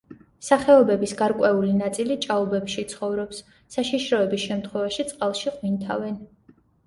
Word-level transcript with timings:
სახეობების 0.45 1.11
გარკვეული 1.19 1.73
ნაწილი 1.81 2.15
ჭაობებში 2.23 2.85
ცხოვრობს, 2.93 3.43
საშიშროების 3.75 4.47
შემთხვევაში 4.49 5.07
წყალში 5.11 5.55
ყვინთავენ. 5.59 6.19